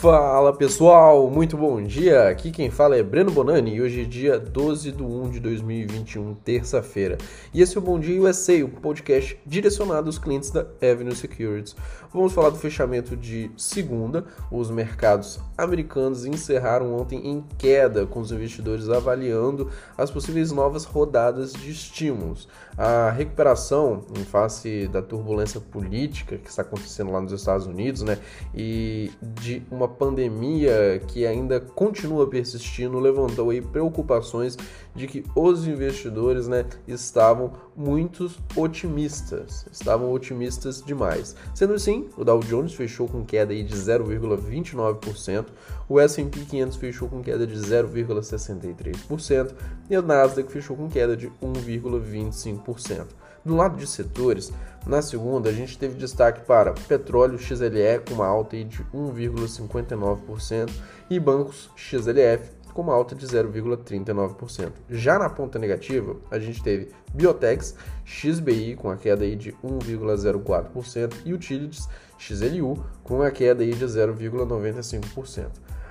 Fala 0.00 0.50
pessoal, 0.54 1.28
muito 1.28 1.58
bom 1.58 1.82
dia. 1.82 2.30
Aqui 2.30 2.50
quem 2.50 2.70
fala 2.70 2.96
é 2.96 3.02
Breno 3.02 3.30
Bonani 3.30 3.74
e 3.74 3.82
hoje 3.82 4.00
é 4.00 4.04
dia 4.04 4.40
12 4.40 4.92
de 4.92 5.02
1 5.02 5.28
de 5.28 5.40
2021, 5.40 6.36
terça-feira. 6.36 7.18
E 7.52 7.60
esse 7.60 7.76
é 7.76 7.78
o 7.78 7.82
Bom 7.82 8.00
Dia 8.00 8.18
USA, 8.22 8.64
um 8.64 8.70
podcast 8.70 9.38
direcionado 9.44 10.06
aos 10.06 10.18
clientes 10.18 10.50
da 10.50 10.62
Avenue 10.80 11.14
Securities. 11.14 11.76
Vamos 12.14 12.32
falar 12.32 12.48
do 12.48 12.56
fechamento 12.56 13.14
de 13.14 13.50
segunda. 13.58 14.24
Os 14.50 14.70
mercados 14.70 15.38
americanos 15.58 16.24
encerraram 16.24 16.96
ontem 16.96 17.28
em 17.28 17.44
queda, 17.58 18.06
com 18.06 18.20
os 18.20 18.32
investidores 18.32 18.88
avaliando 18.88 19.68
as 19.98 20.10
possíveis 20.10 20.50
novas 20.50 20.84
rodadas 20.84 21.52
de 21.52 21.70
estímulos. 21.70 22.48
A 22.74 23.10
recuperação 23.10 24.06
em 24.18 24.24
face 24.24 24.88
da 24.88 25.02
turbulência 25.02 25.60
política 25.60 26.38
que 26.38 26.48
está 26.48 26.62
acontecendo 26.62 27.12
lá 27.12 27.20
nos 27.20 27.32
Estados 27.32 27.66
Unidos, 27.66 28.00
né, 28.00 28.16
e 28.54 29.10
de 29.20 29.62
uma 29.70 29.89
pandemia 29.90 31.02
que 31.08 31.26
ainda 31.26 31.60
continua 31.60 32.26
persistindo, 32.26 32.98
levantou 32.98 33.50
aí 33.50 33.60
preocupações 33.60 34.56
de 34.94 35.06
que 35.06 35.24
os 35.34 35.66
investidores 35.66 36.48
né, 36.48 36.64
estavam 36.86 37.52
muito 37.76 38.30
otimistas, 38.56 39.66
estavam 39.70 40.12
otimistas 40.12 40.82
demais. 40.82 41.36
Sendo 41.54 41.74
assim, 41.74 42.08
o 42.16 42.24
Dow 42.24 42.40
Jones 42.40 42.72
fechou 42.74 43.06
com 43.08 43.24
queda 43.24 43.52
aí 43.52 43.62
de 43.62 43.74
0,29%, 43.74 45.46
o 45.88 46.00
S&P 46.00 46.40
500 46.40 46.76
fechou 46.76 47.08
com 47.08 47.22
queda 47.22 47.46
de 47.46 47.56
0,63% 47.56 49.52
e 49.88 49.96
o 49.96 50.02
Nasdaq 50.02 50.50
fechou 50.50 50.76
com 50.76 50.88
queda 50.88 51.16
de 51.16 51.28
1,25%. 51.42 53.06
Do 53.44 53.56
lado 53.56 53.76
de 53.76 53.86
setores, 53.86 54.52
na 54.86 55.02
segunda 55.02 55.50
a 55.50 55.52
gente 55.52 55.78
teve 55.78 55.94
destaque 55.94 56.40
para 56.46 56.72
petróleo 56.72 57.38
XLE 57.38 58.00
com 58.08 58.14
uma 58.14 58.26
alta 58.26 58.56
de 58.56 58.84
1,59% 58.94 60.70
e 61.08 61.20
bancos 61.20 61.70
XLF 61.76 62.50
com 62.72 62.82
uma 62.82 62.94
alta 62.94 63.14
de 63.14 63.26
0,39%. 63.26 64.72
Já 64.88 65.18
na 65.18 65.28
ponta 65.28 65.58
negativa, 65.58 66.16
a 66.30 66.38
gente 66.38 66.62
teve 66.62 66.90
Biotex 67.12 67.74
XBI 68.04 68.76
com 68.76 68.90
a 68.90 68.96
queda 68.96 69.28
de 69.36 69.52
1,04% 69.64 71.14
e 71.24 71.32
Utilities 71.32 71.88
XLU 72.18 72.82
com 73.02 73.22
a 73.22 73.30
queda 73.30 73.64
de 73.64 73.72
0,95%. 73.72 75.48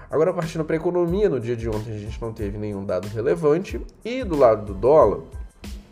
Agora, 0.09 0.33
partindo 0.33 0.65
para 0.65 0.75
a 0.75 0.79
economia, 0.79 1.29
no 1.29 1.39
dia 1.39 1.55
de 1.55 1.69
ontem 1.69 1.93
a 1.93 1.97
gente 1.97 2.19
não 2.19 2.33
teve 2.33 2.57
nenhum 2.57 2.83
dado 2.83 3.07
relevante. 3.07 3.79
E 4.03 4.23
do 4.23 4.35
lado 4.35 4.65
do 4.65 4.73
dólar, 4.73 5.21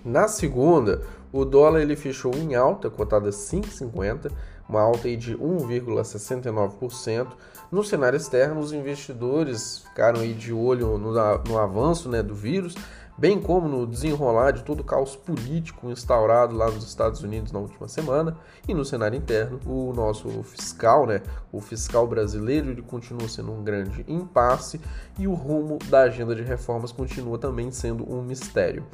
na 0.03 0.27
segunda, 0.27 1.01
o 1.31 1.43
dólar 1.45 1.81
ele 1.81 1.95
fechou 1.95 2.33
em 2.35 2.55
alta, 2.55 2.89
cotada 2.89 3.29
5,50, 3.29 4.31
uma 4.67 4.81
alta 4.81 5.15
de 5.15 5.35
1,69%. 5.37 7.27
No 7.71 7.83
cenário 7.83 8.17
externo, 8.17 8.59
os 8.59 8.71
investidores 8.71 9.79
ficaram 9.79 10.21
aí 10.21 10.33
de 10.33 10.53
olho 10.53 10.97
no, 10.97 11.11
no 11.11 11.57
avanço 11.57 12.09
né, 12.09 12.23
do 12.23 12.33
vírus, 12.33 12.75
bem 13.17 13.41
como 13.41 13.67
no 13.67 13.85
desenrolar 13.87 14.51
de 14.51 14.63
todo 14.63 14.81
o 14.81 14.83
caos 14.83 15.15
político 15.15 15.89
instaurado 15.89 16.55
lá 16.55 16.69
nos 16.69 16.85
Estados 16.85 17.21
Unidos 17.23 17.51
na 17.51 17.59
última 17.59 17.87
semana. 17.87 18.37
E 18.67 18.73
no 18.73 18.85
cenário 18.85 19.17
interno, 19.17 19.59
o 19.65 19.91
nosso 19.93 20.29
fiscal, 20.43 21.05
né, 21.05 21.21
o 21.51 21.59
fiscal 21.59 22.07
brasileiro, 22.07 22.69
ele 22.69 22.81
continua 22.81 23.27
sendo 23.27 23.51
um 23.51 23.63
grande 23.63 24.05
impasse 24.07 24.79
e 25.17 25.27
o 25.27 25.33
rumo 25.33 25.79
da 25.89 26.01
agenda 26.01 26.35
de 26.35 26.43
reformas 26.43 26.91
continua 26.91 27.37
também 27.37 27.71
sendo 27.71 28.09
um 28.09 28.21
mistério. 28.21 28.85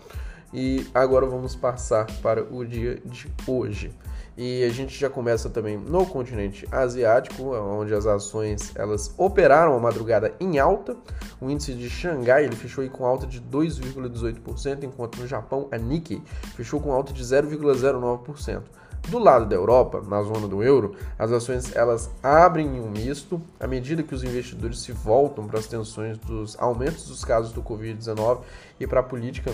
E 0.53 0.85
agora 0.93 1.25
vamos 1.25 1.55
passar 1.55 2.05
para 2.21 2.43
o 2.43 2.63
dia 2.63 3.01
de 3.03 3.27
hoje. 3.47 3.91
E 4.37 4.63
a 4.63 4.69
gente 4.69 4.99
já 4.99 5.09
começa 5.09 5.49
também 5.49 5.77
no 5.77 6.05
continente 6.05 6.67
asiático, 6.71 7.55
onde 7.55 7.93
as 7.93 8.05
ações 8.05 8.71
elas 8.75 9.13
operaram 9.17 9.75
a 9.75 9.79
madrugada 9.79 10.33
em 10.39 10.59
alta. 10.59 10.95
O 11.39 11.50
índice 11.50 11.73
de 11.73 11.89
Xangai 11.89 12.45
ele 12.45 12.55
fechou 12.55 12.88
com 12.89 13.05
alta 13.05 13.28
de 13.28 13.41
2,18%, 13.41 14.83
enquanto 14.83 15.19
no 15.19 15.28
Japão 15.28 15.67
a 15.72 15.78
Nikkei 15.78 16.22
fechou 16.55 16.79
com 16.79 16.91
alta 16.91 17.13
de 17.13 17.23
0,09%. 17.23 18.61
Do 19.09 19.19
lado 19.19 19.45
da 19.45 19.55
Europa, 19.55 20.01
na 20.07 20.23
zona 20.23 20.47
do 20.47 20.63
euro, 20.63 20.95
as 21.19 21.29
ações 21.31 21.75
elas 21.75 22.09
abrem 22.23 22.78
em 22.78 22.79
um 22.79 22.89
misto 22.89 23.39
à 23.59 23.67
medida 23.67 24.01
que 24.01 24.16
os 24.16 24.23
investidores 24.23 24.79
se 24.79 24.94
voltam 24.94 25.45
para 25.45 25.59
as 25.59 25.67
tensões 25.67 26.17
dos 26.17 26.57
aumentos 26.57 27.07
dos 27.07 27.23
casos 27.25 27.51
do 27.51 27.61
Covid-19 27.61 28.39
e 28.79 28.88
para 28.88 29.01
a 29.01 29.03
política 29.03 29.53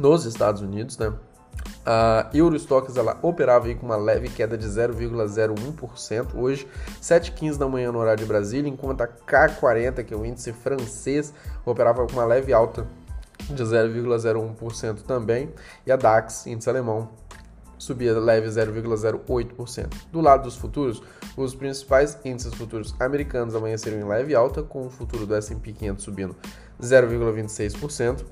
nos 0.00 0.24
Estados 0.24 0.62
Unidos, 0.62 0.98
né? 0.98 1.12
A 1.84 2.28
Eurostox 2.32 2.96
ela 2.96 3.18
operava 3.22 3.66
aí 3.66 3.74
com 3.74 3.86
uma 3.86 3.96
leve 3.96 4.28
queda 4.28 4.56
de 4.56 4.66
0,01% 4.66 6.34
hoje, 6.34 6.66
7h15 7.00 7.56
da 7.56 7.68
manhã 7.68 7.90
no 7.90 7.98
horário 7.98 8.20
de 8.22 8.26
Brasília, 8.26 8.68
enquanto 8.68 9.02
a 9.02 9.08
K40, 9.08 10.04
que 10.04 10.12
é 10.12 10.16
o 10.16 10.24
índice 10.24 10.52
francês, 10.52 11.32
operava 11.64 12.06
com 12.06 12.12
uma 12.12 12.24
leve 12.24 12.52
alta 12.52 12.86
de 13.48 13.62
0,01% 13.62 15.02
também, 15.02 15.50
e 15.86 15.90
a 15.90 15.96
DAX, 15.96 16.46
índice 16.46 16.68
alemão, 16.68 17.08
subia 17.78 18.18
leve 18.18 18.46
0,08%. 18.48 19.88
Do 20.12 20.20
lado 20.20 20.44
dos 20.44 20.56
futuros, 20.56 21.02
os 21.36 21.54
principais 21.54 22.16
índices 22.24 22.54
futuros 22.54 22.94
americanos 23.00 23.54
amanheceram 23.54 23.98
em 23.98 24.04
leve 24.04 24.34
alta, 24.34 24.62
com 24.62 24.86
o 24.86 24.90
futuro 24.90 25.26
do 25.26 25.34
S&P 25.34 25.72
500 25.72 26.04
subindo 26.04 26.36
0,26%, 26.80 28.24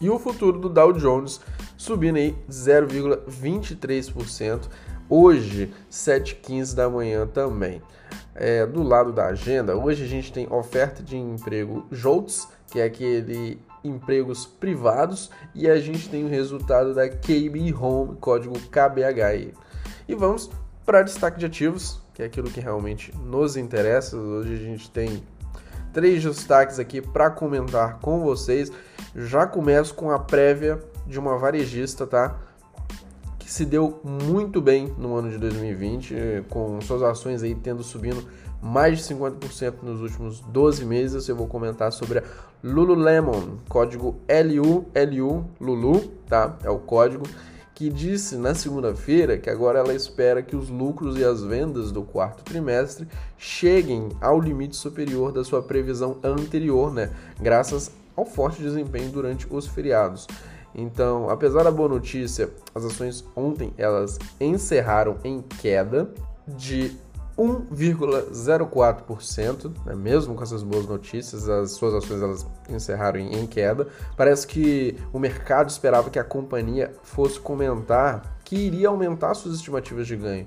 e 0.00 0.10
o 0.10 0.18
futuro 0.18 0.58
do 0.58 0.68
Dow 0.68 0.92
Jones 0.92 1.40
subindo 1.76 2.16
aí 2.16 2.36
0,23%. 2.48 4.68
Hoje, 5.08 5.72
7h15 5.90 6.74
da 6.74 6.88
manhã 6.88 7.26
também. 7.26 7.82
É, 8.34 8.66
do 8.66 8.82
lado 8.82 9.12
da 9.12 9.26
agenda, 9.26 9.76
hoje 9.76 10.04
a 10.04 10.08
gente 10.08 10.32
tem 10.32 10.50
oferta 10.50 11.02
de 11.02 11.16
emprego 11.16 11.86
JOLTS, 11.92 12.48
que 12.70 12.80
é 12.80 12.84
aquele 12.84 13.60
empregos 13.84 14.46
privados, 14.46 15.30
e 15.54 15.68
a 15.68 15.78
gente 15.78 16.08
tem 16.08 16.24
o 16.24 16.28
resultado 16.28 16.94
da 16.94 17.08
KB 17.08 17.74
Home, 17.74 18.16
código 18.16 18.58
KBH. 18.70 19.52
E 20.08 20.14
vamos 20.14 20.50
para 20.84 21.02
destaque 21.02 21.38
de 21.38 21.46
ativos, 21.46 22.00
que 22.14 22.22
é 22.22 22.26
aquilo 22.26 22.50
que 22.50 22.60
realmente 22.60 23.12
nos 23.16 23.56
interessa. 23.56 24.16
Hoje 24.16 24.54
a 24.54 24.58
gente 24.58 24.90
tem 24.90 25.22
três 25.94 26.22
destaques 26.22 26.78
aqui 26.78 27.00
para 27.00 27.30
comentar 27.30 28.00
com 28.00 28.20
vocês. 28.20 28.70
Já 29.14 29.46
começo 29.46 29.94
com 29.94 30.10
a 30.10 30.18
prévia 30.18 30.78
de 31.06 31.18
uma 31.18 31.38
varejista, 31.38 32.04
tá? 32.06 32.36
Que 33.38 33.50
se 33.50 33.64
deu 33.64 34.00
muito 34.02 34.60
bem 34.60 34.92
no 34.98 35.14
ano 35.14 35.30
de 35.30 35.38
2020, 35.38 36.44
com 36.50 36.80
suas 36.80 37.00
ações 37.02 37.42
aí 37.42 37.54
tendo 37.54 37.82
subindo 37.84 38.26
mais 38.60 38.98
de 38.98 39.14
50% 39.14 39.74
nos 39.82 40.00
últimos 40.00 40.40
12 40.40 40.84
meses. 40.84 41.28
Eu 41.28 41.36
vou 41.36 41.46
comentar 41.46 41.92
sobre 41.92 42.18
a 42.18 42.22
Lululemon, 42.62 43.58
código 43.68 44.16
LULU, 44.28 45.46
Lulu, 45.60 46.00
tá? 46.28 46.56
É 46.64 46.70
o 46.70 46.78
código 46.78 47.24
que 47.74 47.90
disse 47.90 48.36
na 48.36 48.54
segunda-feira 48.54 49.36
que 49.36 49.50
agora 49.50 49.80
ela 49.80 49.92
espera 49.92 50.42
que 50.42 50.54
os 50.54 50.68
lucros 50.68 51.18
e 51.18 51.24
as 51.24 51.42
vendas 51.42 51.90
do 51.90 52.02
quarto 52.02 52.44
trimestre 52.44 53.08
cheguem 53.36 54.10
ao 54.20 54.40
limite 54.40 54.76
superior 54.76 55.32
da 55.32 55.42
sua 55.42 55.60
previsão 55.60 56.18
anterior, 56.22 56.92
né? 56.94 57.10
Graças 57.40 57.90
ao 58.16 58.24
forte 58.24 58.62
desempenho 58.62 59.10
durante 59.10 59.46
os 59.50 59.66
feriados. 59.66 60.28
Então, 60.72 61.28
apesar 61.28 61.64
da 61.64 61.70
boa 61.70 61.88
notícia, 61.88 62.50
as 62.74 62.84
ações 62.84 63.24
ontem 63.34 63.72
elas 63.76 64.18
encerraram 64.40 65.18
em 65.24 65.42
queda 65.42 66.10
de 66.46 66.96
1,04%, 67.36 69.72
né? 69.84 69.94
mesmo 69.94 70.34
com 70.34 70.42
essas 70.42 70.62
boas 70.62 70.86
notícias, 70.86 71.46
as 71.48 71.72
suas 71.72 71.92
ações 71.94 72.22
elas 72.22 72.46
encerraram 72.68 73.18
em, 73.18 73.40
em 73.40 73.46
queda. 73.46 73.88
Parece 74.16 74.46
que 74.46 74.96
o 75.12 75.18
mercado 75.18 75.68
esperava 75.68 76.08
que 76.10 76.18
a 76.18 76.24
companhia 76.24 76.94
fosse 77.02 77.40
comentar 77.40 78.38
que 78.44 78.56
iria 78.56 78.88
aumentar 78.88 79.34
suas 79.34 79.56
estimativas 79.56 80.06
de 80.06 80.16
ganho. 80.16 80.46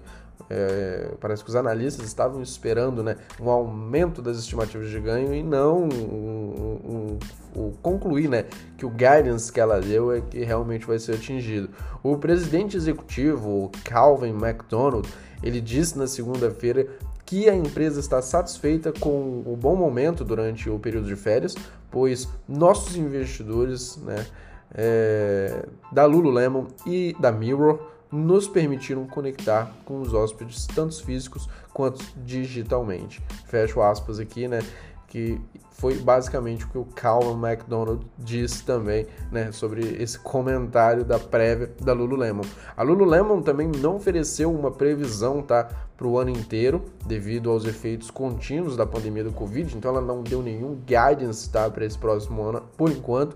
É, 0.50 1.12
parece 1.20 1.44
que 1.44 1.50
os 1.50 1.56
analistas 1.56 2.06
estavam 2.06 2.42
esperando 2.42 3.04
né, 3.04 3.18
um 3.40 3.50
aumento 3.50 4.22
das 4.22 4.38
estimativas 4.38 4.90
de 4.90 5.00
ganho 5.00 5.34
e 5.34 5.44
não 5.44 5.84
um, 5.84 5.90
um, 5.90 7.20
um, 7.56 7.72
concluir 7.82 8.30
né, 8.30 8.46
que 8.78 8.86
o 8.86 8.90
guidance 8.90 9.52
que 9.52 9.60
ela 9.60 9.80
deu 9.82 10.12
é 10.12 10.22
que 10.22 10.44
realmente 10.44 10.86
vai 10.86 11.00
ser 11.00 11.16
atingido. 11.16 11.70
O 12.02 12.18
presidente 12.18 12.78
executivo, 12.78 13.70
Calvin 13.84 14.30
McDonald, 14.30 15.10
ele 15.44 15.60
disse 15.60 15.98
na 15.98 16.08
segunda-feira 16.08 16.88
que 17.26 17.50
a 17.50 17.56
empresa 17.56 18.00
está 18.00 18.22
satisfeita 18.22 18.94
com 18.94 19.44
o 19.46 19.58
bom 19.60 19.76
momento 19.76 20.24
durante 20.24 20.70
o 20.70 20.80
período 20.80 21.08
de 21.08 21.16
férias, 21.18 21.56
pois 21.92 22.30
nossos 22.48 22.96
investidores 22.96 23.98
né, 23.98 24.26
é, 24.74 25.66
da 25.92 26.06
Lululemon 26.06 26.68
e 26.86 27.14
da 27.20 27.32
Mirror 27.32 27.97
nos 28.12 28.48
permitiram 28.48 29.06
conectar 29.06 29.72
com 29.86 30.02
os 30.02 30.14
hóspedes, 30.14 30.66
tanto 30.68 31.04
físicos 31.04 31.50
quanto 31.74 32.04
digitalmente. 32.18 33.22
Fecho 33.46 33.82
aspas 33.82 34.20
aqui, 34.20 34.48
né? 34.48 34.60
que 35.08 35.40
foi 35.72 35.96
basicamente 35.98 36.66
o 36.66 36.70
que 36.70 36.78
o 36.78 36.86
Calvin 36.86 37.40
McDonald 37.46 38.06
disse 38.18 38.64
também, 38.64 39.08
né, 39.32 39.52
sobre 39.52 39.82
esse 40.02 40.20
comentário 40.20 41.06
da 41.06 41.18
prévia 41.18 41.72
da 41.82 41.94
Lululemon. 41.94 42.44
A 42.76 42.84
Lululemon 42.84 43.42
também 43.42 43.68
não 43.68 43.96
ofereceu 43.96 44.52
uma 44.52 44.72
previsão, 44.72 45.42
tá, 45.42 45.70
para 45.96 46.08
o 46.08 46.18
ano 46.20 46.30
inteiro, 46.30 46.84
devido 47.06 47.50
aos 47.50 47.66
efeitos 47.66 48.12
contínuos 48.12 48.76
da 48.76 48.86
pandemia 48.86 49.24
do 49.24 49.32
Covid, 49.32 49.76
então 49.78 49.92
ela 49.92 50.02
não 50.02 50.22
deu 50.22 50.44
nenhum 50.44 50.76
guidance, 50.76 51.50
tá, 51.50 51.70
para 51.70 51.86
esse 51.86 51.98
próximo 51.98 52.44
ano, 52.44 52.62
por 52.76 52.92
enquanto. 52.92 53.36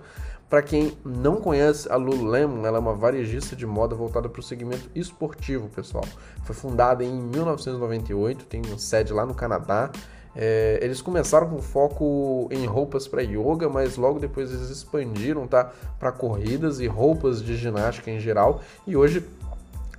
Para 0.52 0.62
quem 0.62 0.98
não 1.06 1.38
conhece 1.38 1.90
a 1.90 1.96
Lululemon, 1.96 2.66
ela 2.66 2.76
é 2.76 2.80
uma 2.82 2.94
varejista 2.94 3.56
de 3.56 3.66
moda 3.66 3.96
voltada 3.96 4.28
para 4.28 4.42
o 4.42 4.44
segmento 4.44 4.90
esportivo, 4.94 5.70
pessoal. 5.70 6.04
Foi 6.44 6.54
fundada 6.54 7.06
em 7.06 7.22
1998, 7.22 8.44
tem 8.48 8.62
sede 8.78 9.14
lá 9.14 9.26
no 9.26 9.34
Canadá. 9.34 9.90
É, 10.36 10.78
eles 10.82 11.02
começaram 11.02 11.48
com 11.48 11.62
foco 11.62 12.50
em 12.52 12.66
roupas 12.66 13.08
para 13.08 13.22
yoga, 13.22 13.70
mas 13.70 13.96
logo 13.96 14.20
depois 14.20 14.52
eles 14.52 14.70
expandiram, 14.70 15.48
tá, 15.48 15.72
para 15.98 16.12
corridas 16.12 16.82
e 16.82 16.86
roupas 16.86 17.42
de 17.42 17.56
ginástica 17.56 18.12
em 18.12 18.20
geral. 18.20 18.60
E 18.86 18.98
hoje 18.98 19.26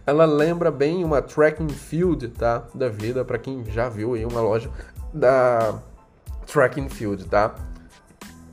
ela 0.06 0.26
lembra 0.26 0.70
bem 0.70 1.02
uma 1.02 1.22
track 1.22 1.62
and 1.62 1.70
field, 1.70 2.28
tá, 2.28 2.62
da 2.75 2.90
vida 2.90 3.25
para 3.25 3.38
quem 3.38 3.64
já 3.70 3.88
viu 3.88 4.12
aí 4.12 4.26
uma 4.26 4.43
loja 4.43 4.69
da 5.14 5.78
track 6.46 6.78
and 6.78 6.90
field, 6.90 7.25
tá? 7.25 7.55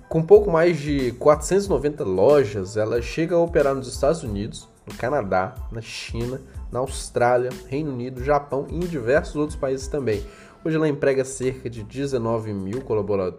Com 0.09 0.23
pouco 0.23 0.49
mais 0.49 0.79
de 0.79 1.11
490 1.19 2.03
lojas, 2.03 2.75
ela 2.75 2.99
chega 2.99 3.35
a 3.35 3.39
operar 3.39 3.75
nos 3.75 3.87
Estados 3.87 4.23
Unidos, 4.23 4.67
no 4.87 4.95
Canadá, 4.95 5.53
na 5.71 5.81
China, 5.81 6.41
na 6.71 6.79
Austrália, 6.79 7.51
Reino 7.67 7.91
Unido, 7.91 8.23
Japão 8.23 8.65
e 8.71 8.75
em 8.75 8.79
diversos 8.79 9.35
outros 9.35 9.55
países 9.55 9.87
também. 9.87 10.25
Hoje 10.65 10.77
ela 10.77 10.89
emprega 10.89 11.23
cerca 11.23 11.69
de 11.69 11.83
19 11.83 12.51
mil 12.53 12.81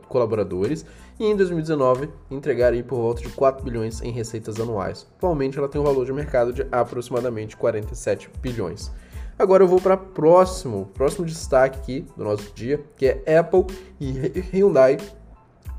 colaboradores 0.09 0.87
e 1.19 1.25
em 1.25 1.35
2019 1.35 2.09
entregaria 2.31 2.85
por 2.85 3.01
volta 3.01 3.21
de 3.21 3.31
4 3.31 3.65
bilhões 3.65 4.01
em 4.01 4.13
receitas 4.13 4.61
anuais. 4.61 5.09
Atualmente 5.17 5.59
ela 5.59 5.69
tem 5.69 5.81
um 5.81 5.85
valor 5.85 6.07
de 6.07 6.13
mercado 6.13 6.53
de 6.53 6.65
aproximadamente 6.71 7.57
47 7.57 8.31
bilhões. 8.41 8.93
Agora 9.37 9.65
eu 9.65 9.69
vou 9.69 9.81
para 9.81 9.97
próximo, 9.97 10.89
próximo 10.95 11.27
destaque 11.27 11.79
aqui 11.79 12.07
do 12.17 12.23
nosso 12.23 12.53
dia, 12.55 12.81
que 12.97 13.07
é 13.07 13.39
Apple 13.39 13.67
e 13.99 14.13
Hyundai 14.53 14.99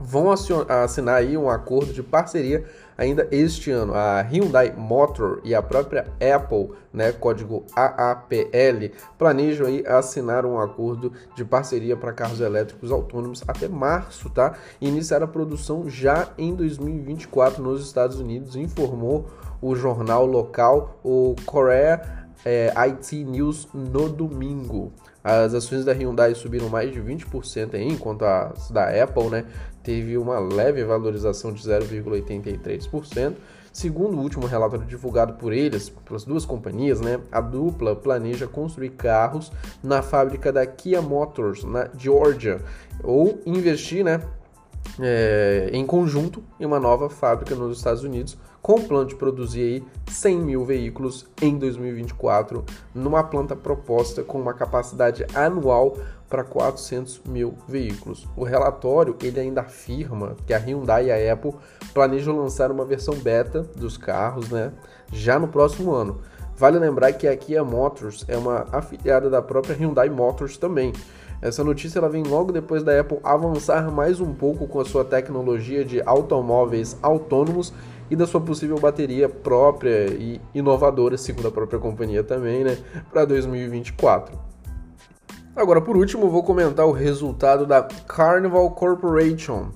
vão 0.01 0.31
assinar 0.31 1.15
aí 1.15 1.37
um 1.37 1.49
acordo 1.49 1.93
de 1.93 2.01
parceria 2.01 2.65
ainda 2.97 3.27
este 3.31 3.71
ano. 3.71 3.93
A 3.93 4.21
Hyundai 4.21 4.73
Motor 4.75 5.41
e 5.43 5.53
a 5.53 5.61
própria 5.61 6.07
Apple, 6.35 6.71
né, 6.91 7.11
código 7.11 7.65
AAPL, 7.75 8.93
planejam 9.17 9.67
aí 9.67 9.83
assinar 9.85 10.45
um 10.45 10.59
acordo 10.59 11.11
de 11.35 11.45
parceria 11.45 11.95
para 11.95 12.13
carros 12.13 12.39
elétricos 12.39 12.91
autônomos 12.91 13.43
até 13.47 13.67
março, 13.67 14.29
tá? 14.29 14.55
E 14.79 14.87
iniciar 14.87 15.23
a 15.23 15.27
produção 15.27 15.89
já 15.89 16.29
em 16.37 16.55
2024 16.55 17.61
nos 17.61 17.85
Estados 17.85 18.19
Unidos, 18.19 18.55
informou 18.55 19.27
o 19.61 19.75
jornal 19.75 20.25
local, 20.25 20.99
o 21.03 21.35
Korea 21.45 22.21
é, 22.45 22.73
IT 22.75 23.23
News 23.23 23.67
no 23.73 24.09
domingo. 24.09 24.91
As 25.23 25.53
ações 25.53 25.85
da 25.85 25.93
Hyundai 25.93 26.33
subiram 26.33 26.67
mais 26.67 26.91
de 26.91 26.99
20% 26.99 27.75
aí, 27.75 27.87
enquanto 27.87 28.23
as 28.23 28.71
da 28.71 28.89
Apple 29.03 29.29
né, 29.29 29.45
teve 29.83 30.17
uma 30.17 30.39
leve 30.39 30.83
valorização 30.83 31.51
de 31.51 31.61
0,83%. 31.61 33.35
Segundo 33.73 34.17
o 34.17 34.21
último 34.21 34.47
relatório 34.47 34.85
divulgado 34.85 35.35
por 35.35 35.53
eles, 35.53 35.89
pelas 35.89 36.25
duas 36.25 36.45
companhias, 36.45 36.99
né, 36.99 37.21
a 37.31 37.39
dupla 37.39 37.95
planeja 37.95 38.45
construir 38.45 38.89
carros 38.89 39.49
na 39.81 40.01
fábrica 40.01 40.51
da 40.51 40.65
Kia 40.65 41.01
Motors, 41.01 41.63
na 41.63 41.89
Georgia, 41.97 42.59
ou 43.01 43.39
investir 43.45 44.03
né, 44.03 44.21
é, 44.99 45.69
em 45.71 45.85
conjunto 45.85 46.43
em 46.59 46.65
uma 46.65 46.81
nova 46.81 47.09
fábrica 47.09 47.55
nos 47.55 47.77
Estados 47.77 48.03
Unidos, 48.03 48.37
com 48.61 48.75
o 48.75 48.87
plano 48.87 49.07
de 49.07 49.15
produzir 49.15 49.61
aí 49.61 49.83
100 50.09 50.39
mil 50.39 50.63
veículos 50.63 51.27
em 51.41 51.57
2024, 51.57 52.63
numa 52.93 53.23
planta 53.23 53.55
proposta 53.55 54.23
com 54.23 54.39
uma 54.39 54.53
capacidade 54.53 55.25
anual 55.33 55.97
para 56.29 56.43
400 56.43 57.21
mil 57.25 57.55
veículos. 57.67 58.27
O 58.37 58.43
relatório 58.43 59.17
ele 59.21 59.39
ainda 59.39 59.61
afirma 59.61 60.37
que 60.45 60.53
a 60.53 60.57
Hyundai 60.57 61.07
e 61.07 61.11
a 61.11 61.33
Apple 61.33 61.53
planejam 61.93 62.37
lançar 62.37 62.71
uma 62.71 62.85
versão 62.85 63.15
beta 63.15 63.63
dos 63.75 63.97
carros, 63.97 64.49
né, 64.49 64.71
já 65.11 65.37
no 65.37 65.47
próximo 65.47 65.91
ano. 65.93 66.21
Vale 66.55 66.77
lembrar 66.77 67.11
que 67.13 67.27
a 67.27 67.35
Kia 67.35 67.63
Motors 67.63 68.23
é 68.27 68.37
uma 68.37 68.67
afiliada 68.71 69.29
da 69.29 69.41
própria 69.41 69.75
Hyundai 69.75 70.09
Motors 70.09 70.57
também. 70.57 70.93
Essa 71.41 71.63
notícia 71.63 71.97
ela 71.97 72.07
vem 72.07 72.21
logo 72.21 72.51
depois 72.51 72.83
da 72.83 72.99
Apple 72.99 73.19
avançar 73.23 73.91
mais 73.91 74.21
um 74.21 74.31
pouco 74.31 74.67
com 74.67 74.79
a 74.79 74.85
sua 74.85 75.03
tecnologia 75.03 75.83
de 75.83 75.99
automóveis 76.05 76.95
autônomos 77.01 77.73
e 78.11 78.15
da 78.15 78.27
sua 78.27 78.41
possível 78.41 78.77
bateria 78.77 79.29
própria 79.29 80.07
e 80.07 80.41
inovadora, 80.53 81.17
segundo 81.17 81.47
a 81.47 81.51
própria 81.51 81.79
companhia 81.79 82.21
também, 82.21 82.61
né, 82.61 82.77
para 83.09 83.23
2024. 83.23 84.37
Agora, 85.55 85.79
por 85.79 85.95
último, 85.95 86.29
vou 86.29 86.43
comentar 86.43 86.85
o 86.85 86.91
resultado 86.91 87.65
da 87.65 87.81
Carnival 87.81 88.69
Corporation, 88.71 89.69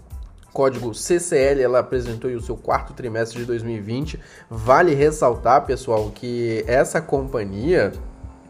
código 0.52 0.94
CCL, 0.94 1.62
ela 1.62 1.80
apresentou 1.80 2.30
o 2.30 2.42
seu 2.42 2.58
quarto 2.58 2.94
trimestre 2.94 3.40
de 3.40 3.46
2020. 3.46 4.20
Vale 4.50 4.94
ressaltar, 4.94 5.66
pessoal, 5.66 6.12
que 6.14 6.64
essa 6.68 7.02
companhia 7.02 7.94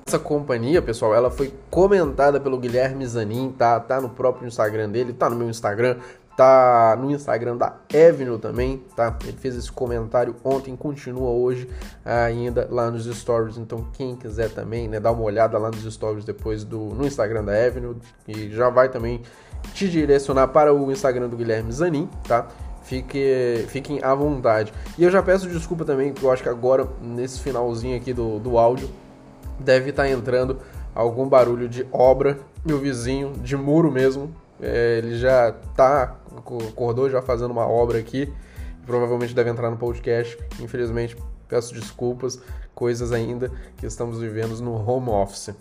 essa 0.07 0.19
companhia, 0.19 0.83
pessoal, 0.83 1.15
ela 1.15 1.31
foi 1.31 1.51
comentada 1.67 2.39
pelo 2.39 2.59
Guilherme 2.59 3.07
Zanin, 3.07 3.51
tá, 3.57 3.79
tá 3.79 3.99
no 3.99 4.07
próprio 4.07 4.47
Instagram 4.47 4.87
dele, 4.87 5.13
tá 5.13 5.27
no 5.27 5.35
meu 5.35 5.49
Instagram, 5.49 5.97
tá 6.35 6.97
no 6.99 7.11
Instagram 7.11 7.55
da 7.57 7.77
Avenue 7.93 8.37
também, 8.37 8.83
tá? 8.95 9.17
Ele 9.23 9.37
fez 9.37 9.55
esse 9.55 9.71
comentário 9.71 10.35
ontem, 10.43 10.75
continua 10.75 11.29
hoje 11.29 11.69
ainda 12.03 12.67
lá 12.69 12.91
nos 12.91 13.05
stories, 13.05 13.57
então 13.57 13.87
quem 13.93 14.15
quiser 14.15 14.49
também, 14.49 14.87
né, 14.87 14.99
dar 14.99 15.11
uma 15.11 15.23
olhada 15.23 15.57
lá 15.57 15.71
nos 15.71 15.91
stories 15.93 16.25
depois 16.25 16.63
do 16.63 16.77
no 16.77 17.05
Instagram 17.05 17.45
da 17.45 17.53
Avenue 17.53 17.95
e 18.27 18.49
já 18.49 18.69
vai 18.69 18.89
também 18.89 19.21
te 19.73 19.89
direcionar 19.89 20.47
para 20.49 20.73
o 20.73 20.91
Instagram 20.91 21.29
do 21.29 21.37
Guilherme 21.37 21.71
Zanin, 21.71 22.09
tá? 22.27 22.47
Fique, 22.83 23.65
fiquem 23.69 23.99
à 24.03 24.13
vontade. 24.13 24.71
E 24.97 25.03
eu 25.03 25.09
já 25.09 25.23
peço 25.23 25.49
desculpa 25.49 25.83
também, 25.83 26.13
porque 26.13 26.25
eu 26.25 26.31
acho 26.31 26.43
que 26.43 26.49
agora, 26.49 26.87
nesse 27.01 27.39
finalzinho 27.39 27.97
aqui 27.97 28.13
do, 28.13 28.37
do 28.37 28.59
áudio, 28.59 28.87
deve 29.59 29.89
estar 29.89 30.03
tá 30.03 30.09
entrando 30.09 30.59
algum 30.93 31.27
barulho 31.27 31.67
de 31.67 31.87
obra. 31.91 32.37
Meu 32.63 32.77
vizinho, 32.77 33.33
de 33.41 33.57
muro 33.57 33.91
mesmo, 33.91 34.35
é, 34.61 34.97
ele 34.97 35.17
já 35.17 35.51
tá, 35.75 36.15
acordou 36.37 37.09
já 37.09 37.21
fazendo 37.21 37.51
uma 37.51 37.67
obra 37.67 37.99
aqui. 37.99 38.31
Provavelmente 38.85 39.33
deve 39.33 39.49
entrar 39.49 39.69
no 39.69 39.77
podcast. 39.77 40.37
Infelizmente, 40.59 41.17
peço 41.47 41.73
desculpas, 41.73 42.39
coisas 42.73 43.11
ainda 43.11 43.51
que 43.77 43.85
estamos 43.85 44.19
vivendo 44.19 44.59
no 44.61 44.73
home 44.73 45.09
office. 45.09 45.55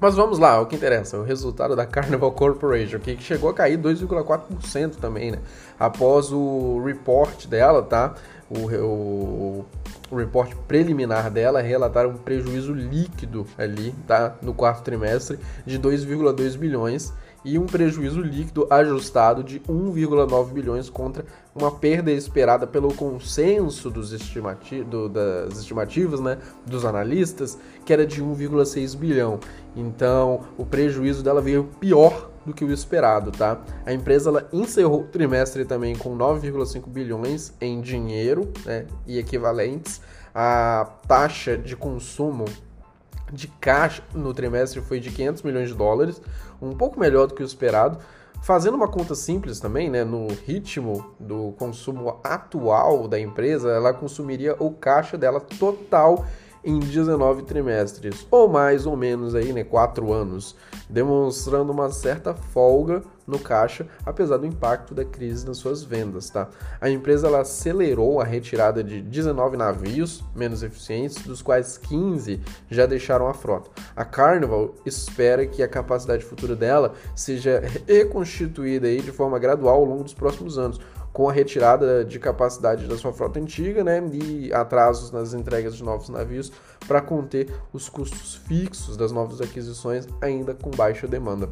Mas 0.00 0.16
vamos 0.16 0.38
lá, 0.38 0.60
o 0.60 0.66
que 0.66 0.76
interessa, 0.76 1.16
o 1.16 1.22
resultado 1.22 1.74
da 1.74 1.86
Carnival 1.86 2.32
Corporation, 2.32 2.98
que 2.98 3.16
chegou 3.22 3.48
a 3.48 3.54
cair 3.54 3.78
2,4% 3.78 4.96
também, 4.96 5.30
né? 5.30 5.38
Após 5.78 6.32
o 6.32 6.82
report 6.84 7.46
dela, 7.46 7.82
tá? 7.82 8.14
O, 8.50 8.66
o, 8.84 9.64
o 10.10 10.16
report 10.16 10.52
preliminar 10.68 11.30
dela 11.30 11.62
relatar 11.62 12.06
um 12.06 12.14
prejuízo 12.14 12.74
líquido 12.74 13.46
ali, 13.56 13.94
tá? 14.06 14.34
No 14.42 14.52
quarto 14.52 14.82
trimestre 14.82 15.38
de 15.64 15.78
2,2 15.78 16.58
bilhões 16.58 17.12
e 17.44 17.58
um 17.58 17.66
prejuízo 17.66 18.20
líquido 18.20 18.66
ajustado 18.70 19.44
de 19.44 19.60
1,9 19.60 20.52
bilhões 20.52 20.88
contra 20.88 21.24
uma 21.54 21.70
perda 21.70 22.10
esperada 22.10 22.66
pelo 22.66 22.92
consenso 22.94 23.90
dos 23.90 24.12
estimati 24.12 24.82
do, 24.82 25.08
das 25.08 25.58
estimativas 25.58 26.20
né, 26.20 26.38
dos 26.66 26.84
analistas, 26.84 27.58
que 27.84 27.92
era 27.92 28.06
de 28.06 28.22
1,6 28.22 28.96
bilhão. 28.96 29.38
Então, 29.76 30.40
o 30.56 30.64
prejuízo 30.64 31.22
dela 31.22 31.40
veio 31.40 31.68
pior 31.78 32.30
do 32.44 32.52
que 32.52 32.64
o 32.64 32.72
esperado, 32.72 33.30
tá? 33.30 33.60
A 33.86 33.92
empresa 33.92 34.28
ela 34.30 34.48
encerrou 34.52 35.00
o 35.00 35.04
trimestre 35.04 35.64
também 35.64 35.96
com 35.96 36.16
9,5 36.16 36.88
bilhões 36.88 37.52
em 37.60 37.80
dinheiro 37.80 38.52
né, 38.64 38.86
e 39.06 39.18
equivalentes. 39.18 40.00
A 40.34 40.88
taxa 41.06 41.56
de 41.56 41.76
consumo 41.76 42.44
de 43.32 43.48
caixa 43.48 44.02
no 44.14 44.32
trimestre 44.32 44.80
foi 44.80 45.00
de 45.00 45.10
500 45.10 45.42
milhões 45.42 45.68
de 45.68 45.74
dólares, 45.74 46.20
um 46.60 46.72
pouco 46.72 46.98
melhor 46.98 47.26
do 47.26 47.34
que 47.34 47.42
o 47.42 47.46
esperado. 47.46 47.98
Fazendo 48.42 48.74
uma 48.74 48.88
conta 48.88 49.14
simples 49.14 49.58
também, 49.58 49.88
né, 49.88 50.04
no 50.04 50.28
ritmo 50.28 51.14
do 51.18 51.52
consumo 51.58 52.20
atual 52.22 53.08
da 53.08 53.18
empresa, 53.18 53.70
ela 53.70 53.94
consumiria 53.94 54.54
o 54.58 54.70
caixa 54.70 55.16
dela 55.16 55.40
total 55.40 56.26
em 56.64 56.78
19 56.78 57.42
trimestres, 57.42 58.26
ou 58.30 58.48
mais 58.48 58.86
ou 58.86 58.96
menos 58.96 59.34
aí, 59.34 59.52
né, 59.52 59.62
4 59.62 60.12
anos, 60.12 60.56
demonstrando 60.88 61.72
uma 61.72 61.90
certa 61.90 62.34
folga 62.34 63.02
no 63.26 63.38
caixa, 63.38 63.86
apesar 64.04 64.36
do 64.36 64.46
impacto 64.46 64.94
da 64.94 65.04
crise 65.04 65.46
nas 65.46 65.56
suas 65.56 65.82
vendas, 65.82 66.28
tá? 66.28 66.48
A 66.80 66.90
empresa 66.90 67.26
ela 67.26 67.40
acelerou 67.40 68.20
a 68.20 68.24
retirada 68.24 68.84
de 68.84 69.00
19 69.00 69.56
navios 69.56 70.22
menos 70.34 70.62
eficientes, 70.62 71.22
dos 71.24 71.40
quais 71.40 71.78
15 71.78 72.40
já 72.70 72.86
deixaram 72.86 73.26
a 73.26 73.34
frota. 73.34 73.70
A 73.96 74.04
Carnival 74.04 74.74
espera 74.84 75.46
que 75.46 75.62
a 75.62 75.68
capacidade 75.68 76.24
futura 76.24 76.54
dela 76.54 76.94
seja 77.14 77.62
reconstituída 77.86 78.86
aí 78.86 79.00
de 79.00 79.12
forma 79.12 79.38
gradual 79.38 79.76
ao 79.76 79.84
longo 79.84 80.04
dos 80.04 80.14
próximos 80.14 80.58
anos, 80.58 80.78
com 81.14 81.28
a 81.28 81.32
retirada 81.32 82.04
de 82.04 82.18
capacidade 82.18 82.88
da 82.88 82.98
sua 82.98 83.12
frota 83.12 83.38
antiga, 83.38 83.84
né, 83.84 84.02
e 84.12 84.52
atrasos 84.52 85.12
nas 85.12 85.32
entregas 85.32 85.76
de 85.76 85.84
novos 85.84 86.08
navios 86.08 86.50
para 86.88 87.00
conter 87.00 87.48
os 87.72 87.88
custos 87.88 88.34
fixos 88.34 88.96
das 88.96 89.12
novas 89.12 89.40
aquisições 89.40 90.08
ainda 90.20 90.54
com 90.54 90.72
baixa 90.72 91.06
demanda. 91.06 91.48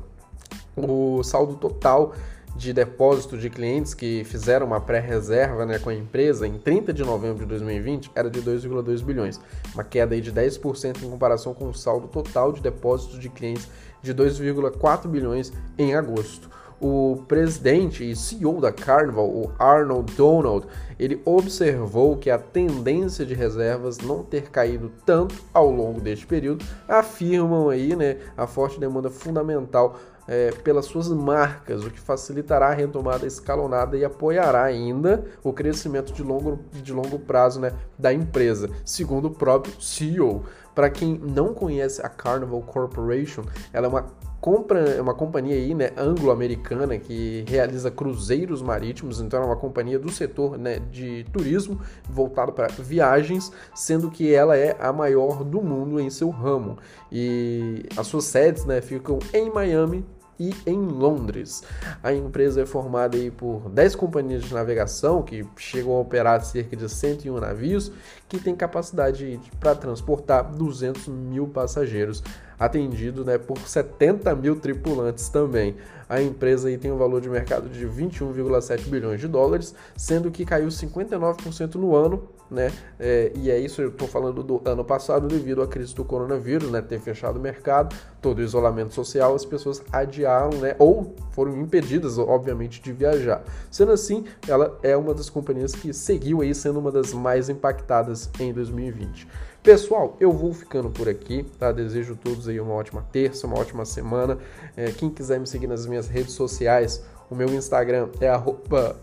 O 0.76 1.22
saldo 1.22 1.54
total 1.54 2.12
de 2.56 2.72
depósito 2.72 3.38
de 3.38 3.48
clientes 3.48 3.94
que 3.94 4.24
fizeram 4.24 4.66
uma 4.66 4.80
pré-reserva 4.80 5.64
né, 5.64 5.78
com 5.78 5.90
a 5.90 5.94
empresa 5.94 6.44
em 6.44 6.58
30 6.58 6.92
de 6.92 7.04
novembro 7.04 7.44
de 7.44 7.46
2020 7.46 8.10
era 8.16 8.28
de 8.28 8.42
2,2 8.42 9.02
bilhões, 9.02 9.40
uma 9.72 9.84
queda 9.84 10.20
de 10.20 10.32
10% 10.32 11.02
em 11.02 11.08
comparação 11.08 11.54
com 11.54 11.68
o 11.68 11.74
saldo 11.74 12.08
total 12.08 12.52
de 12.52 12.60
depósitos 12.60 13.20
de 13.20 13.28
clientes 13.28 13.68
de 14.02 14.12
2,4 14.12 15.06
bilhões 15.06 15.52
em 15.78 15.94
agosto. 15.94 16.50
O 16.84 17.22
presidente 17.28 18.02
e 18.02 18.16
CEO 18.16 18.60
da 18.60 18.72
Carnival, 18.72 19.28
o 19.28 19.52
Arnold 19.56 20.12
Donald, 20.14 20.66
ele 20.98 21.22
observou 21.24 22.16
que 22.16 22.28
a 22.28 22.36
tendência 22.36 23.24
de 23.24 23.34
reservas 23.34 23.98
não 23.98 24.24
ter 24.24 24.50
caído 24.50 24.90
tanto 25.06 25.32
ao 25.54 25.70
longo 25.70 26.00
deste 26.00 26.26
período 26.26 26.64
afirmam 26.88 27.68
aí, 27.68 27.94
né, 27.94 28.16
a 28.36 28.48
forte 28.48 28.80
demanda 28.80 29.08
fundamental 29.08 29.96
é, 30.26 30.50
pelas 30.50 30.86
suas 30.86 31.08
marcas, 31.08 31.84
o 31.84 31.90
que 31.90 32.00
facilitará 32.00 32.68
a 32.68 32.74
retomada 32.74 33.26
escalonada 33.26 33.96
e 33.96 34.04
apoiará 34.04 34.64
ainda 34.64 35.24
o 35.42 35.52
crescimento 35.52 36.12
de 36.12 36.22
longo, 36.22 36.58
de 36.72 36.92
longo 36.92 37.18
prazo 37.18 37.60
né, 37.60 37.72
da 37.98 38.12
empresa, 38.12 38.68
segundo 38.84 39.26
o 39.26 39.30
próprio 39.30 39.80
CEO. 39.80 40.44
Para 40.74 40.90
quem 40.90 41.18
não 41.18 41.52
conhece 41.52 42.04
a 42.04 42.08
Carnival 42.08 42.62
Corporation, 42.62 43.42
ela 43.72 43.86
é 43.86 43.88
uma 43.88 44.06
compra 44.42 44.80
é 44.80 45.00
uma 45.00 45.14
companhia 45.14 45.54
aí, 45.54 45.72
né, 45.72 45.92
anglo-americana 45.96 46.98
que 46.98 47.44
realiza 47.46 47.92
cruzeiros 47.92 48.60
marítimos, 48.60 49.20
então 49.20 49.40
é 49.40 49.46
uma 49.46 49.54
companhia 49.54 50.00
do 50.00 50.10
setor 50.10 50.58
né, 50.58 50.80
de 50.90 51.24
turismo 51.32 51.80
voltado 52.10 52.52
para 52.52 52.66
viagens, 52.66 53.52
sendo 53.72 54.10
que 54.10 54.34
ela 54.34 54.56
é 54.56 54.76
a 54.80 54.92
maior 54.92 55.44
do 55.44 55.62
mundo 55.62 56.00
em 56.00 56.10
seu 56.10 56.28
ramo. 56.28 56.76
E 57.10 57.84
as 57.96 58.08
suas 58.08 58.24
sedes 58.24 58.64
né, 58.64 58.80
ficam 58.80 59.20
em 59.32 59.48
Miami, 59.48 60.04
e 60.42 60.52
em 60.66 60.76
Londres. 60.76 61.62
A 62.02 62.12
empresa 62.12 62.62
é 62.62 62.66
formada 62.66 63.16
aí 63.16 63.30
por 63.30 63.68
10 63.68 63.94
companhias 63.94 64.42
de 64.42 64.52
navegação 64.52 65.22
que 65.22 65.46
chegam 65.56 65.92
a 65.92 66.00
operar 66.00 66.44
cerca 66.44 66.74
de 66.74 66.88
101 66.88 67.38
navios, 67.38 67.92
que 68.28 68.40
tem 68.40 68.56
capacidade 68.56 69.38
para 69.60 69.76
transportar 69.76 70.50
200 70.50 71.06
mil 71.06 71.46
passageiros, 71.46 72.24
atendido 72.58 73.24
né, 73.24 73.38
por 73.38 73.56
70 73.58 74.34
mil 74.34 74.56
tripulantes 74.56 75.28
também. 75.28 75.76
A 76.08 76.20
empresa 76.20 76.68
aí 76.68 76.76
tem 76.76 76.90
um 76.90 76.98
valor 76.98 77.20
de 77.20 77.30
mercado 77.30 77.68
de 77.68 77.86
21,7 77.86 78.88
bilhões 78.88 79.20
de 79.20 79.28
dólares, 79.28 79.74
sendo 79.96 80.30
que 80.30 80.44
caiu 80.44 80.68
59% 80.68 81.76
no 81.76 81.94
ano 81.94 82.28
né? 82.52 82.70
É, 83.00 83.32
e 83.34 83.50
é 83.50 83.58
isso, 83.58 83.80
eu 83.80 83.88
estou 83.88 84.06
falando 84.06 84.42
do 84.42 84.62
ano 84.64 84.84
passado, 84.84 85.26
devido 85.26 85.62
à 85.62 85.66
crise 85.66 85.94
do 85.94 86.04
coronavírus, 86.04 86.70
né? 86.70 86.80
Ter 86.82 87.00
fechado 87.00 87.38
o 87.38 87.40
mercado, 87.40 87.96
todo 88.20 88.38
o 88.38 88.42
isolamento 88.42 88.94
social, 88.94 89.34
as 89.34 89.44
pessoas 89.44 89.82
adiaram, 89.90 90.58
né? 90.58 90.76
Ou 90.78 91.14
foram 91.30 91.56
impedidas, 91.58 92.18
obviamente, 92.18 92.80
de 92.80 92.92
viajar. 92.92 93.42
Sendo 93.70 93.92
assim, 93.92 94.24
ela 94.46 94.78
é 94.82 94.96
uma 94.96 95.14
das 95.14 95.30
companhias 95.30 95.74
que 95.74 95.92
seguiu 95.92 96.42
aí 96.42 96.54
sendo 96.54 96.78
uma 96.78 96.92
das 96.92 97.12
mais 97.12 97.48
impactadas 97.48 98.30
em 98.38 98.52
2020. 98.52 99.26
Pessoal, 99.62 100.16
eu 100.18 100.32
vou 100.32 100.52
ficando 100.52 100.90
por 100.90 101.08
aqui, 101.08 101.46
tá? 101.58 101.70
Desejo 101.70 102.14
a 102.14 102.16
todos 102.16 102.48
aí 102.48 102.58
uma 102.58 102.74
ótima 102.74 103.06
terça, 103.12 103.46
uma 103.46 103.58
ótima 103.58 103.84
semana. 103.84 104.36
É, 104.76 104.90
quem 104.90 105.08
quiser 105.08 105.38
me 105.38 105.46
seguir 105.46 105.68
nas 105.68 105.86
minhas 105.86 106.08
redes 106.08 106.32
sociais, 106.32 107.04
o 107.30 107.34
meu 107.34 107.48
Instagram 107.48 108.08
é 108.20 108.30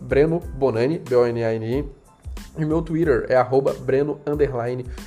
Breno 0.00 0.38
Bonani, 0.38 0.98
B-O-N-A-N-I, 0.98 1.88
e 2.58 2.64
meu 2.64 2.82
Twitter 2.82 3.26
é 3.28 3.42
Breno 3.80 4.20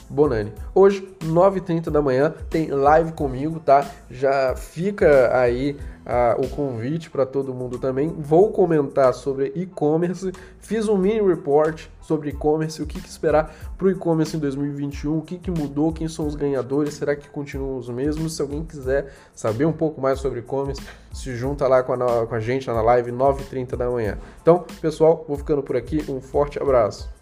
Bonani. 0.10 0.54
Hoje, 0.74 1.08
9h30 1.22 1.90
da 1.90 2.02
manhã, 2.02 2.34
tem 2.50 2.68
live 2.68 3.12
comigo, 3.12 3.60
tá? 3.60 3.90
Já 4.10 4.56
fica 4.56 5.36
aí 5.38 5.78
uh, 6.06 6.44
o 6.44 6.50
convite 6.50 7.10
para 7.10 7.26
todo 7.26 7.54
mundo 7.54 7.78
também. 7.78 8.10
Vou 8.18 8.52
comentar 8.52 9.14
sobre 9.14 9.52
e-commerce. 9.56 10.32
Fiz 10.60 10.88
um 10.88 10.98
mini 10.98 11.22
report 11.22 11.88
sobre 12.02 12.30
e-commerce, 12.30 12.82
o 12.82 12.86
que, 12.86 13.00
que 13.00 13.08
esperar 13.08 13.54
para 13.78 13.88
o 13.88 13.92
e-commerce 13.92 14.36
em 14.36 14.40
2021, 14.40 15.18
o 15.18 15.22
que, 15.22 15.38
que 15.38 15.50
mudou, 15.50 15.94
quem 15.94 16.08
são 16.08 16.28
os 16.28 16.36
ganhadores, 16.36 16.96
será 16.96 17.16
que 17.16 17.30
continuam 17.30 17.78
os 17.78 17.88
mesmos? 17.88 18.36
Se 18.36 18.42
alguém 18.42 18.64
quiser 18.64 19.14
saber 19.34 19.66
um 19.66 19.72
pouco 19.72 20.02
mais 20.02 20.20
sobre 20.20 20.40
e-commerce, 20.40 20.82
se 21.14 21.36
junta 21.36 21.68
lá 21.68 21.84
com 21.84 21.94
a, 21.94 22.28
com 22.28 22.36
a 22.36 22.40
gente 22.40 22.68
na 22.68 22.82
live 22.82 23.12
9h30 23.12 23.76
da 23.76 23.90
manhã. 23.90 24.18
Então, 24.42 24.66
pessoal, 24.82 25.24
vou 25.28 25.38
ficando 25.38 25.62
por 25.62 25.78
aqui. 25.78 26.04
Um 26.10 26.20
forte 26.20 26.62
abraço. 26.62 27.13